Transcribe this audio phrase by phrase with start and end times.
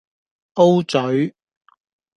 [0.57, 1.35] O 嘴